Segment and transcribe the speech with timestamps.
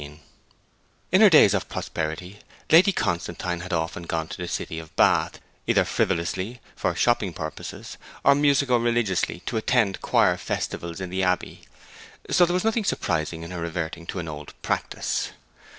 [0.01, 0.19] XVII
[1.11, 2.39] In her days of prosperity
[2.71, 7.97] Lady Constantine had often gone to the city of Bath, either frivolously, for shopping purposes,
[8.23, 11.65] or musico religiously, to attend choir festivals in the abbey;
[12.31, 15.33] so there was nothing surprising in her reverting to an old practice.